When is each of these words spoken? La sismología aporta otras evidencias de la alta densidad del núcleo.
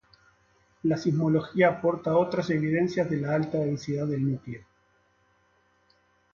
La 0.81 0.97
sismología 0.97 1.69
aporta 1.77 2.17
otras 2.17 2.49
evidencias 2.49 3.07
de 3.07 3.17
la 3.17 3.35
alta 3.35 3.59
densidad 3.59 4.07
del 4.07 4.31
núcleo. 4.31 4.65